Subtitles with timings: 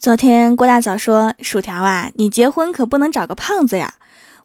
[0.00, 3.92] 昨天郭大嫂说：“薯条啊，你结婚可不能找个胖子呀。”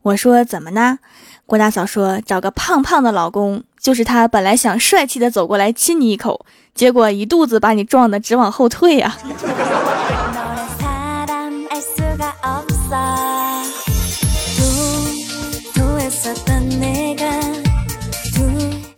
[0.03, 0.99] 我说：“怎么呢？”
[1.47, 9.15] 郭大嫂说：“找个胖胖的老公，就是他本来想帅气的走过来亲你一口，结果一肚子把你撞的直往后退呀。”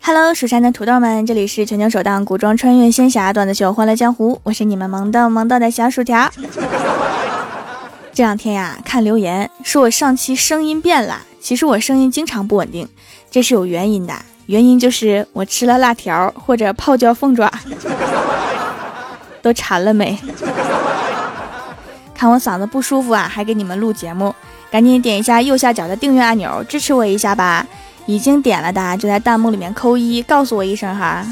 [0.08, 6.32] Hello，蜀山的土豆们，这里是全球首档古装穿越仙侠段子秀《欢乐江湖》，我是你们萌豆萌豆的小薯条。
[8.14, 12.88] 这两天呀，看留言说我上期声音变了，其实我声音经常不稳定，
[13.30, 14.14] 这是有原因的，
[14.46, 17.52] 原因就是我吃了辣条或者泡椒凤爪，
[19.42, 20.18] 都馋了没？
[22.14, 24.34] 看我嗓子不舒服啊，还给你们录节目，
[24.70, 27.66] 赶紧点一下右下角的订阅按钮，支持我一下吧。
[28.08, 31.26] 已经点了的就在弹幕里面扣一，告诉我一声哈。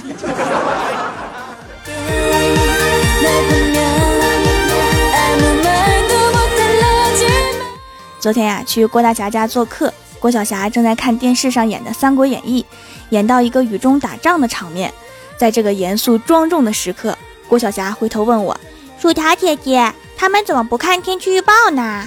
[8.20, 12.62] 昨天呀，去郭大侠家做客，郭晓霞正在看电视上演的《三国演义》，
[13.08, 14.92] 演到一个雨中打仗的场面，
[15.38, 17.16] 在这个严肃庄重的时刻，
[17.48, 18.54] 郭晓霞回头问我
[19.00, 22.06] ：“薯条姐姐，他们怎么不看天气预报呢？”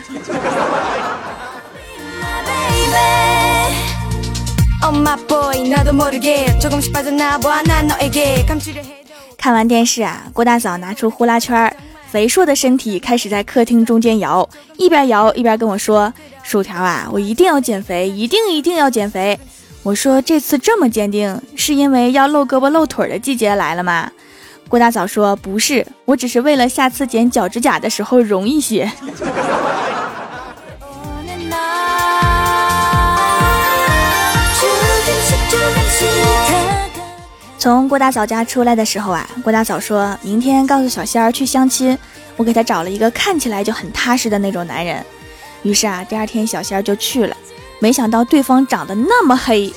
[9.37, 11.75] 看完电视啊，郭大嫂拿出呼啦圈，
[12.09, 16.13] 肥硕的身体开始在客厅中间摇，一边摇一边跟我说
[16.43, 19.37] ：“薯条啊，我一定要减肥，一定一定要减肥。”
[19.83, 24.09] 我说：“这次这么坚定，是因为要露胳膊露腿的季节来了吗？”
[24.69, 28.89] 郭大嫂说：“不是，我只是为了下次剪脚趾甲的时候容易些。”
[37.59, 41.95] 从郭大嫂家出来的时候啊，郭大嫂说明天告诉小仙儿去相亲，
[42.37, 45.05] 我给她找了一个看起来就很踏实的那种男人。
[45.63, 47.35] 于是啊，第二天小仙儿就去了，
[47.79, 49.71] 没想到对方长得那么黑。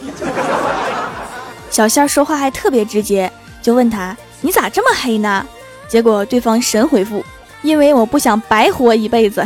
[1.71, 5.45] 小仙儿说话还特别直接，就问他你咋这么黑呢？
[5.89, 7.25] 结果对方神回复：
[7.63, 9.45] 因为我不想白活一辈子。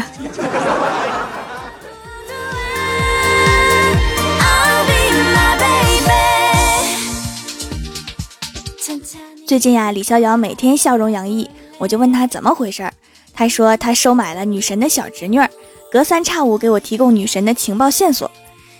[9.46, 11.48] 最近呀，李逍遥每天笑容洋溢，
[11.78, 12.92] 我就问他怎么回事儿。
[13.32, 15.48] 他说他收买了女神的小侄女儿，
[15.88, 18.28] 隔三差五给我提供女神的情报线索。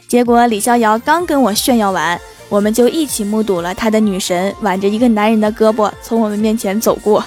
[0.08, 7.24] 结果李逍遥刚跟我炫耀完，我们就一起目睹了他的女神挽着一个男人的胳膊从我们面前走过，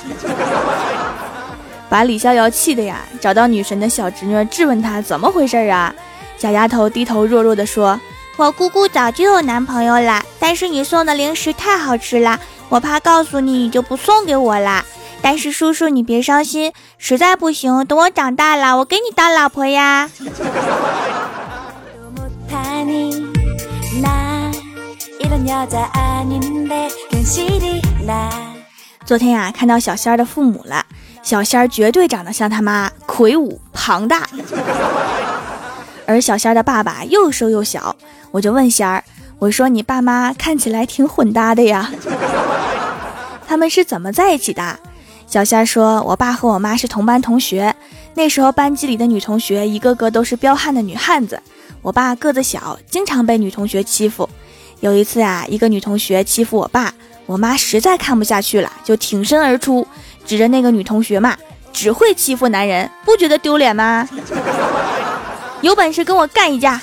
[1.87, 5.95] 把李逍遥气的呀，找到女神的小侄女质问他怎么回事儿啊？
[6.37, 7.97] 小丫头低头弱弱的说
[8.35, 12.37] ：“我姑姑早就有男朋友啦，但是你送的零食太好吃啦。”
[12.69, 14.85] 我怕告诉你，你就不送给我啦。
[15.21, 20.09] 但是叔叔，你别伤心，实在不行，等我长大了，我给你当老婆呀。
[29.05, 30.85] 昨天呀，看到小仙儿的父母了，
[31.23, 34.29] 小仙儿绝对长得像他妈，魁梧庞大，
[36.05, 37.95] 而小仙儿的爸爸又瘦又小，
[38.31, 39.03] 我就问仙儿。
[39.39, 41.89] 我说你爸妈看起来挺混搭的呀，
[43.47, 44.77] 他们是怎么在一起的？
[45.25, 47.73] 小仙说，我爸和我妈是同班同学，
[48.15, 51.41] 那时候班级里的女同学一个个都是彪悍的女汉子，
[51.81, 54.27] 我爸个子小，经常被女同学欺负。
[54.81, 56.93] 有一次啊，一个女同学欺负我爸，
[57.25, 59.87] 我妈实在看不下去了，就挺身而出，
[60.25, 61.37] 指着那个女同学骂
[61.71, 64.09] ：“只会欺负男人，不觉得丢脸吗？
[65.61, 66.81] 有本事跟我干一架！”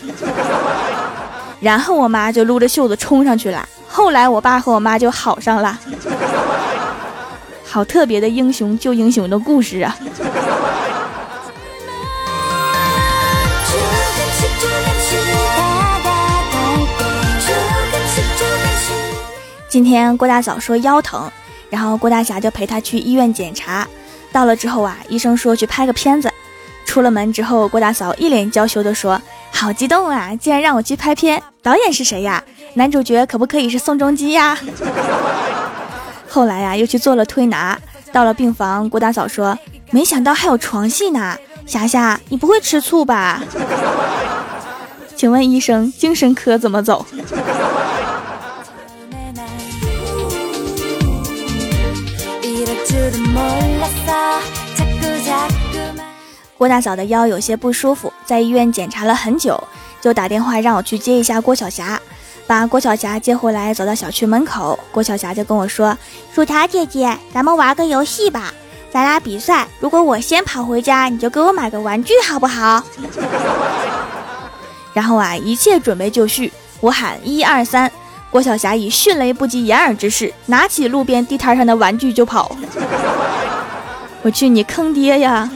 [1.66, 3.68] 然后我妈就撸着袖子冲上去了。
[3.88, 5.76] 后来我爸和我妈就好上了，
[7.66, 9.96] 好特别的英雄救英雄的故事啊！
[19.68, 21.28] 今天郭大嫂说腰疼，
[21.68, 23.84] 然后郭大侠就陪她去医院检查。
[24.30, 26.32] 到了之后啊，医生说去拍个片子。
[26.84, 29.20] 出了门之后，郭大嫂一脸娇羞地说。
[29.56, 30.36] 好激动啊！
[30.36, 32.44] 竟然让我去拍片，导演是谁呀？
[32.74, 34.56] 男主角可不可以是宋仲基呀？
[36.28, 37.78] 后来呀，又去做了推拿。
[38.12, 39.58] 到了病房，郭大嫂说
[39.90, 41.36] ：“没想到还有床戏呢。”
[41.66, 43.42] 霞霞，你不会吃醋吧？
[45.16, 47.04] 请问医生，精神科怎么走？
[56.56, 59.62] 郭大嫂的腰有些不舒服，在医院检查了很久，
[60.00, 62.00] 就打电话让我去接一下郭晓霞。
[62.48, 65.96] 把郭晓霞接回来，走到小区门口，郭晓霞就跟我说
[66.32, 68.54] ：“薯条姐姐，咱们玩个游戏吧，
[68.92, 72.84] 咱俩比赛，如果我先跑回家，你就给我买个玩具，好不好？
[74.94, 77.90] 然后啊，一切准备就绪，我喊一二三，
[78.30, 82.56] 郭晓霞以迅雷不及掩耳之势，拿起路边地摊上的玩具就跑。
[84.22, 85.50] 我去，你坑爹呀！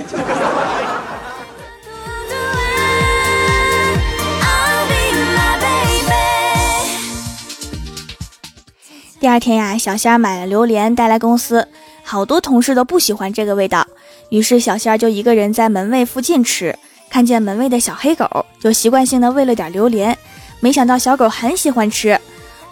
[9.20, 11.68] 第二天呀，小仙儿买了榴莲带来公司，
[12.02, 13.86] 好多同事都不喜欢这个味道，
[14.30, 16.74] 于是小仙儿就一个人在门卫附近吃。
[17.10, 20.16] 看见门卫的小黑狗，就习惯性的喂了点榴莲。
[20.60, 22.18] 没想到小狗很喜欢吃，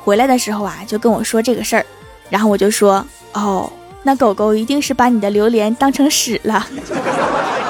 [0.03, 1.85] 回来的时候啊，就跟我说这个事儿。
[2.31, 3.05] 然后我就说
[3.35, 3.71] ：“哦，
[4.03, 6.67] 那狗狗一定是把你的榴莲当成屎了。”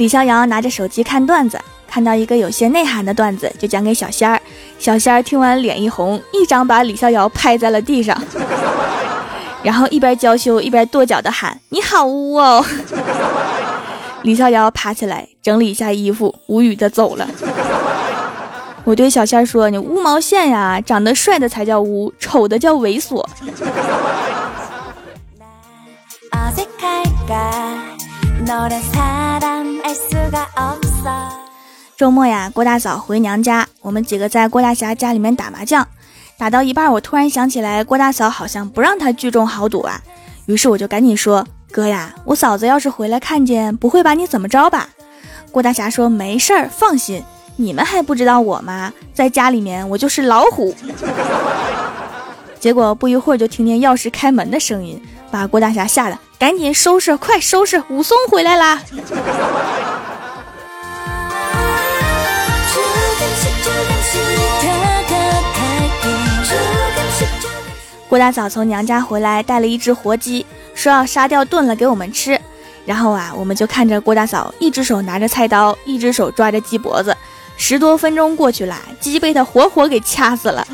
[0.00, 1.60] 李逍遥拿着手机看段子。
[1.86, 4.40] 看到一个有些内涵的段子，就讲给小仙儿。
[4.78, 8.16] 小仙儿听完脸一红，一掌把李逍遥拍在了地上，
[9.62, 12.64] 然后一边娇羞一边跺脚的喊：“你好污哦！”
[14.22, 17.28] 李逍遥爬起来整理一下衣服，无语的走了。
[18.84, 23.22] 我对小仙儿说：“你污毛线呀，长得帅的才叫污，丑的叫猥琐。”
[31.96, 35.86] 周末呀，郭大嫂回娘家，我们几个在郭大侠家里面打麻将，
[36.38, 40.00] 打到一半，我突然想起来，郭大嫂好像不让他聚众豪赌啊，
[40.46, 44.88] 于是我就赶紧说：“哥呀，我嫂子要是回来看见，不会把你怎么着吧？”
[45.52, 47.22] 郭大侠说：“没事儿，放心，
[47.56, 48.90] 你们还不知道我吗？
[49.12, 50.74] 在家里面我就是老虎。”
[52.58, 58.80] 结果不一会儿就听见钥匙开门的声音，把郭大侠吓得赶紧收拾，快收拾，武松回来啦！
[68.08, 72.40] 郭大嫂从娘家回来，带了一只活鸡，说要杀掉炖了给我们吃。
[72.86, 77.14] 然后啊，我们就看着郭大嫂一只手拿着菜刀，一只手抓着鸡脖子。
[77.58, 80.66] 十多分钟过去了，鸡被他活活给掐死了。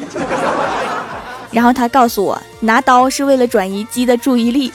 [1.51, 4.73] 然后他告诉我，拿刀是为了转移鸡的注意力。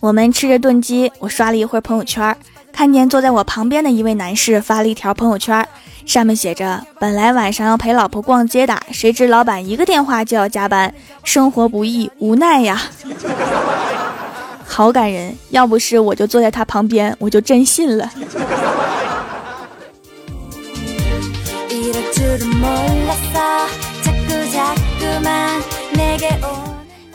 [0.00, 2.36] 我们吃着炖鸡，我刷了一会儿朋友圈。
[2.72, 5.64] 看见坐在我旁边的一位男士发了一条朋友圈，
[6.06, 10.92] 上面写着：“本来晚上要陪老婆逛街的，谁知老板一个电话就要加班，
[11.22, 12.82] 生活不易，无奈呀。”
[14.74, 18.10] 好感人，要不是我就坐在他旁边，我就真信了。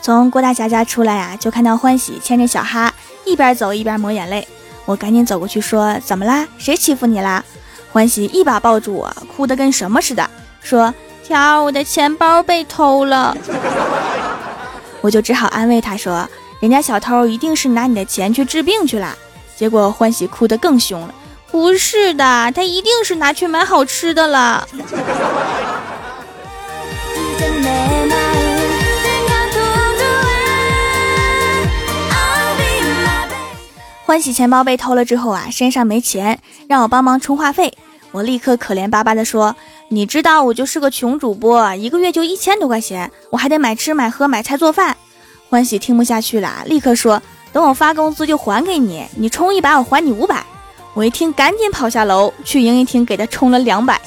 [0.00, 2.94] 从郭大侠家出来呀，就看到欢喜牵着小哈，
[3.26, 4.46] 一边走一边抹眼泪。
[4.84, 6.46] 我赶紧走过去说：“怎么啦？
[6.58, 7.44] 谁欺负你啦？”
[7.90, 10.30] 欢喜一把抱住我，哭得跟什么似的，
[10.62, 10.94] 说
[11.26, 13.36] ：“条，我的钱包被偷了。”
[15.02, 16.28] 我就只好安慰他说
[16.60, 19.16] ：“人家小偷一定是拿你的钱去治病去了。”
[19.56, 21.14] 结果欢喜哭得更凶了
[21.50, 24.68] ：“不是的，他一定是拿去买好吃的了。”
[34.04, 37.76] 欢喜钱包被偷了之后啊，身上没钱，让我帮忙充话费。
[38.10, 39.54] 我立刻可怜巴巴地说
[39.90, 44.96] ：“你知道我就是个穷主播，一个月就一千多块钱，我还得买吃买喝买菜做饭。”
[45.50, 50.44] 欢喜听不下去了，立刻说：“等我发工资就还给你，你充一百我还你五百。”
[50.92, 53.98] 我一听，赶紧跑下楼去营业厅给他充了两百。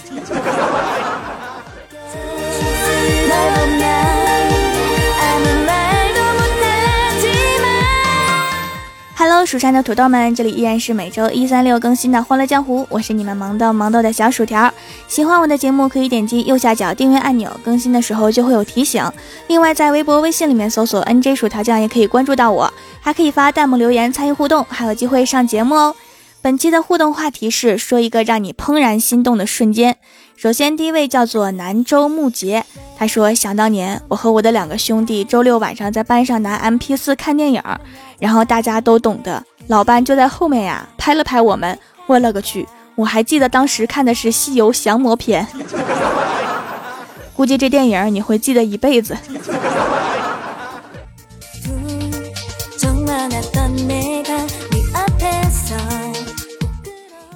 [9.45, 14.71] 蜀山的土豆们，这里依然是每周一、三、六更新的《欢乐江湖》，我是你们萌豆萌豆的小薯条。
[15.07, 19.03] 喜欢我的节目，可以点击右下角订阅按钮，更新的时候就会有提醒。
[19.47, 22.71] 另外，在微博、微信里面搜索 “nj 薯条酱”也可以关注到我，
[23.01, 25.95] 还可以发弹幕留言参与互动，还有机会上节目哦。
[26.41, 29.97] 本期的互动话题是说一个让你怦然心动的瞬间。
[30.35, 32.65] 首先，第一位叫做南州木杰，
[33.01, 37.59] 他说：“想当年，我和我的两个兄弟周六晚上在班上拿 MP4 看电影，
[38.19, 41.75] 然后大家都懂得，老班就在后面呀拍了拍我们。
[42.05, 42.67] 我勒个去！
[42.93, 45.43] 我还记得当时看的是《西游降魔篇》，
[47.35, 49.17] 估计这电影你会记得一辈子。”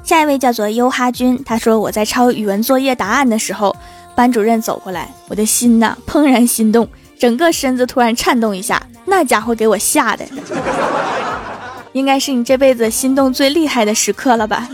[0.04, 3.76] 下一位叫做优哈君，他说我在抄语文作业答案的时候，
[4.16, 6.88] 班主任走过来，我的心呐怦然心动，
[7.20, 10.26] 整个身子突然颤动一下，那家伙给我吓的，
[11.92, 14.70] 应该是你这辈子心动最厉害的时刻了吧。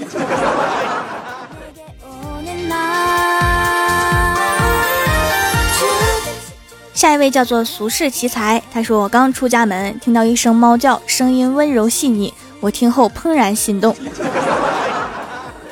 [6.94, 13.96] 下一位叫做俗世奇才，他说我刚出家门，听到一声猫叫，声音温柔细腻，我听后怦然心动。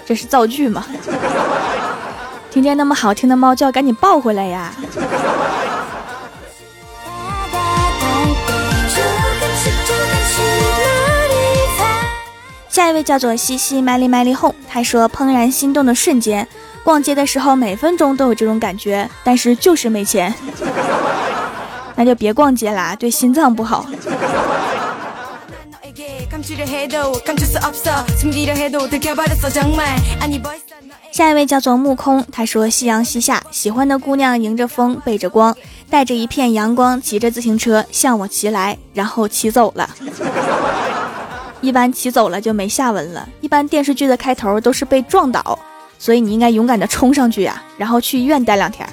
[0.08, 0.84] 这是造句吗？
[2.51, 4.74] 听见那么好听的猫叫，赶紧抱回来呀！
[12.70, 16.48] 下一位叫做西西麦丽麦丽哄，他说怦然心动的瞬间，
[16.84, 20.34] 逛街的时候每分钟都有这种感觉，但是就是没钱。
[21.96, 23.86] 那就别逛街啦，对心脏不好。
[31.12, 35.55] 下一位叫做木空，他说夕阳西下，喜欢的姑娘迎着风，背着光，
[35.89, 39.89] 带着一片阳光，骑着自行车向我骑来，然后骑走了。
[41.62, 45.60] 一般骑走了就没下文了，一般电视剧的开头都是被撞倒，
[45.98, 48.88] 所以你应该勇敢的冲上去呀，然后去医院待两天。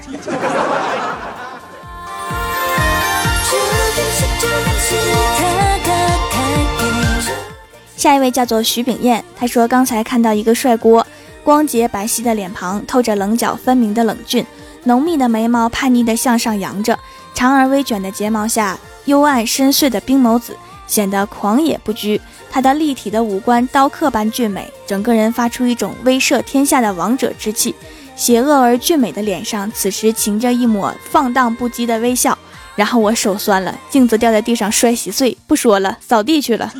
[8.06, 11.04] 下一位叫做徐炳燕，他说刚才看到一个帅锅，
[11.42, 14.46] 光洁白皙的脸庞透着棱角分明的冷峻，
[14.84, 16.96] 浓密的眉毛叛逆的向上扬着，
[17.34, 22.20] 长而微卷的睫毛下幽暗深邃的冰眸子显得狂野不拘。
[22.48, 27.75] 他的立体的五官刀刻般俊美，整个人发出一种威慑天下的王者之气。
[28.14, 32.38] 邪恶而俊美的脸上此时噙着一抹放荡不羁的微笑。
[32.76, 35.36] 然后我手酸了，镜子掉在地上摔稀碎。
[35.48, 36.72] 不说了，扫地去了。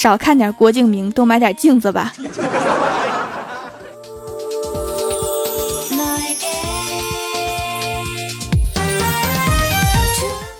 [0.00, 2.14] 少看点郭敬明，多买点镜子吧。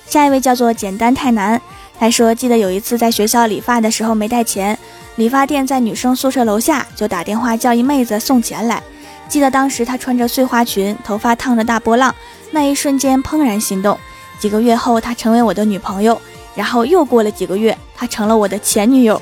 [0.06, 1.58] 下一位叫做简单太难，
[1.98, 4.78] 他说记得有一次在学校理发的时候没带钱，
[5.16, 8.82] 理发店在女生宿舍楼下，就打电话叫一妹子送钱来。
[9.26, 12.14] 记得当时她穿着碎花裙，头发烫着大波浪，
[12.50, 13.98] 那一瞬间怦然心动。
[14.38, 16.20] 几个月后，她成为我的女朋友。
[16.60, 19.18] 然后又过了几个月，她成了我的前女友。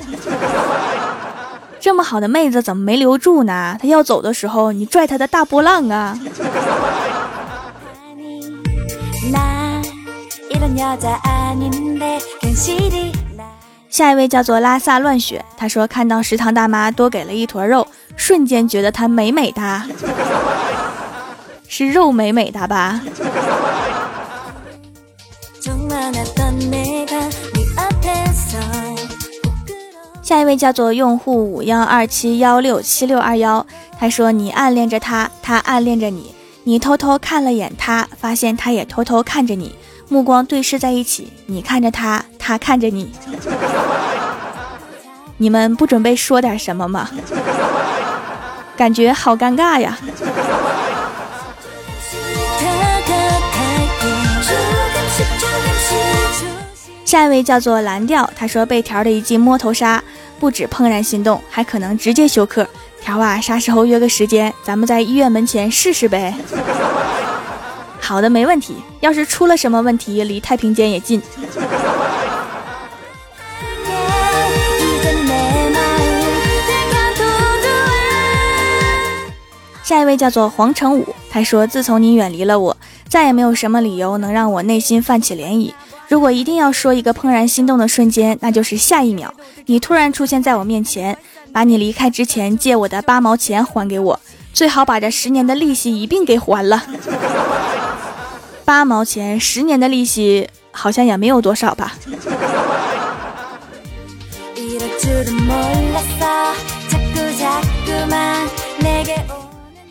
[1.79, 3.77] 这么好的妹子怎么没留住呢？
[3.81, 6.19] 她要走的时候，你拽她的大波浪啊！
[13.89, 19.87] 下一位叫做拉萨乱雪，他说看到食堂大妈多给了一坨肉，瞬间觉得她美美哒，
[21.69, 23.01] 是肉美美哒吧？
[30.29, 33.65] 下一位叫做用户五幺二七幺六七六二幺，
[33.99, 39.75] 他说你暗恋着他，他暗恋着你，你偷偷看了眼他，发现他也偷偷看着你，
[40.11, 43.11] 目光对视在一起，你看着他，他看着你，
[45.39, 47.09] 你们不准备说点什么吗？
[48.77, 49.97] 感觉好尴尬呀。
[57.07, 60.05] 下一位叫做蓝调，他说被条的一记摸头杀，
[60.39, 62.67] 不止怦然心动，还可能直接休克。
[63.01, 66.35] 条啊，啥时候约个时间，咱们在医院门前试试呗？
[68.01, 68.77] 好的，没问题。
[69.01, 71.23] 要是出了什么问题，离太平间也近。
[79.85, 82.77] 下一位叫做黄成武，他说自从你远离了我，
[83.09, 85.73] 再也没有什么理由能让我内心泛起涟漪。
[86.09, 89.33] 如果一定要说一个怦然心动的瞬间，那就是下一秒
[89.67, 91.17] 你突然出现在我面前，
[91.53, 94.21] 把你离开之前借我的八毛钱还给我，
[94.55, 96.83] 最好把这十年的利息一并给还了。
[98.65, 101.95] 八毛钱，十年的利息好像也没有多少吧。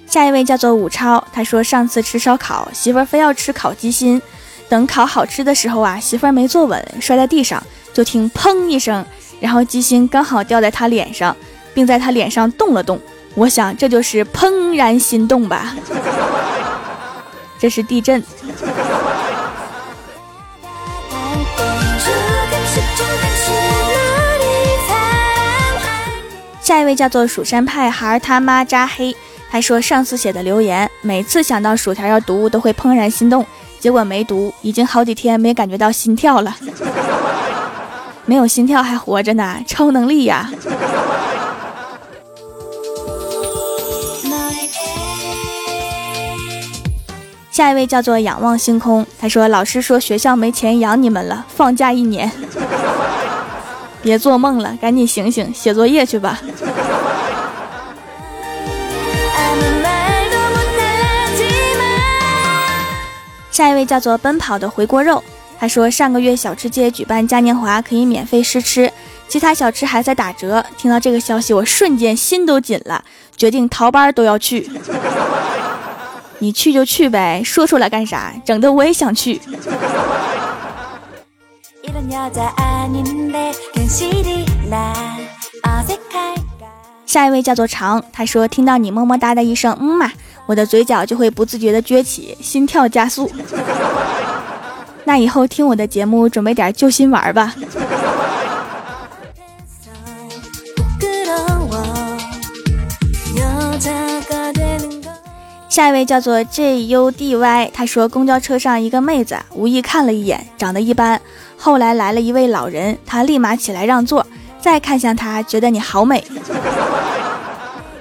[0.07, 4.19] 下一位叫做武超，他说上次吃烧烤，媳妇儿非要吃烤鸡心。
[4.69, 7.61] 等烤好吃的时候啊，媳妇儿没坐稳，摔在地上，
[7.93, 9.05] 就听砰一声，
[9.39, 11.35] 然后鸡心刚好掉在他脸上，
[11.73, 12.99] 并在他脸上动了动。
[13.35, 15.75] 我想这就是怦然心动吧。
[17.59, 18.23] 这是地震。
[26.61, 29.15] 下一位叫做蜀山派孩儿他妈扎黑，
[29.49, 33.45] 他说上次写的留言，每次想到薯条要读，都会怦然心动。
[33.87, 36.53] 结果没读，已经好几天没感觉到心跳了。
[38.27, 40.51] 没有心跳还活着呢，超能力呀！
[47.49, 52.29] 下一位叫做仰望星空，他说：“老师说学校没钱养你们了，放假一年，
[54.03, 56.41] 别做梦了，赶紧醒醒，写作业去吧。”
[63.57, 65.23] 下一位叫做奔跑的回锅肉，
[65.57, 68.93] 他说上个月小吃街举办嘉年华，可以免费试吃，
[69.27, 70.63] 其他小吃还在打折。
[70.77, 73.03] 听到这个消息，我瞬间心都紧了，
[73.35, 74.69] 决定逃班都要去。
[76.37, 78.31] 你去就去呗，说出来干啥？
[78.45, 79.41] 整的我也想去。
[87.07, 90.11] 下一位叫做长，他说听到你么么哒的一声嗯嘛。
[90.47, 93.29] 我的嘴角就会不自觉的撅起，心跳加速。
[95.05, 97.53] 那以后听我的节目，准备点救心丸吧。
[105.69, 111.21] 下一位叫做 JUDY，他说公交车上一个妹子无意看了一眼，长得一般。
[111.55, 114.25] 后来来了一位老人，他立马起来让座，
[114.59, 116.23] 再看向他，觉得你好美。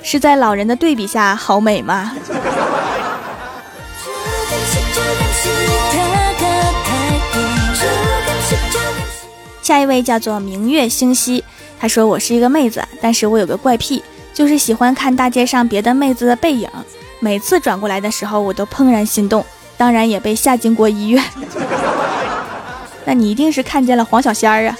[0.09, 2.13] 是在老人的对比下好美吗？
[9.61, 11.43] 下一位叫做明月星稀，
[11.81, 14.01] 他说我是一个妹子，但是我有个怪癖，
[14.33, 16.71] 就是喜欢看大街上别的妹子的背影，
[17.19, 19.45] 每次转过来的时候我都怦然心动，
[19.77, 21.25] 当然也被吓进过医院。
[23.05, 24.79] 那你一定是看见了黄小仙儿啊！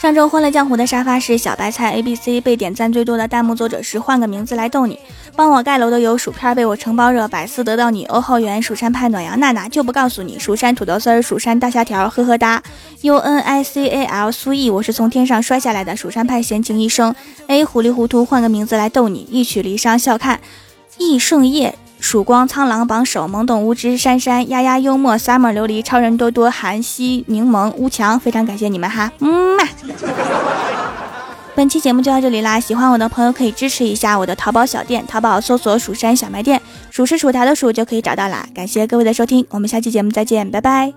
[0.00, 4.96] 上周欢乐江湖的沙发是小白菜 A B C，被点赞最多的弹幕作者是换个名字来逗你，
[5.34, 12.62] 帮我盖楼的有薯片被我承包热，百思得到你，欧浩源，蜀山派暖阳娜娜就不告诉你，蜀山土豆丝儿，蜀山大虾条，呵呵哒
[13.02, 17.12] ，U N I C A L 苏毅，我是从天上摔下来的，蜀山派闲情一生
[17.48, 20.38] ，A 糊里糊涂换个名字来逗你，一曲离殇笑看，
[20.96, 21.74] 易盛夜。
[22.00, 29.64] 曙光苍狼榜首，懵懂无知，珊珊丫丫幽默，summer 琉璃，超人多多，韩熙柠檬，乌强，非常感谢你们哈，嗯嘛。
[31.54, 38.46] 本期节目就到这里啦，喜欢我的朋友可以支持一下我的淘宝小店，淘宝搜索“蜀山小卖店”，数是薯条的数就可以找到啦。
[38.54, 40.92] 感谢各位的收听，我们下期节目再见，拜拜。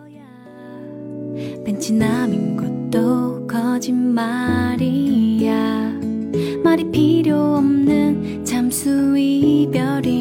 [9.73, 10.20] 요